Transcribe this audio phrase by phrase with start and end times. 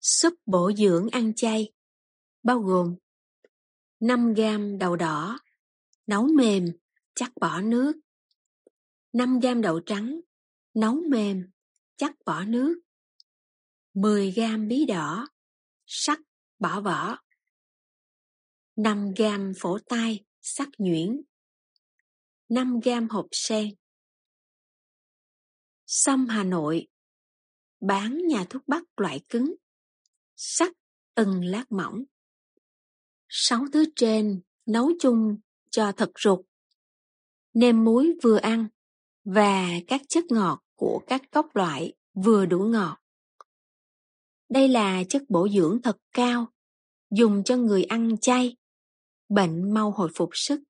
[0.00, 1.72] Súp bổ dưỡng ăn chay
[2.42, 2.96] bao gồm
[4.00, 5.38] 5 gam đậu đỏ,
[6.06, 6.64] nấu mềm,
[7.14, 7.92] chắc bỏ nước.
[9.12, 10.20] 5 gam đậu trắng,
[10.74, 11.50] nấu mềm,
[11.96, 12.80] chắc bỏ nước.
[13.94, 15.28] 10 gam bí đỏ,
[15.86, 16.20] sắc,
[16.58, 17.18] bỏ vỏ.
[18.76, 21.22] 5 gam phổ tai, sắc nhuyễn.
[22.48, 23.74] 5 gam hộp sen.
[25.86, 26.86] Sâm Hà Nội
[27.80, 29.54] Bán nhà thuốc bắc loại cứng
[30.40, 30.72] Sắc
[31.14, 32.04] từng lát mỏng.
[33.28, 35.38] Sáu thứ trên nấu chung
[35.70, 36.40] cho thật ruột,
[37.54, 38.68] Nêm muối vừa ăn
[39.24, 42.98] Và các chất ngọt của các cốc loại vừa đủ ngọt.
[44.48, 46.52] Đây là chất bổ dưỡng thật cao
[47.10, 48.56] Dùng cho người ăn chay
[49.28, 50.60] Bệnh mau hồi phục sức.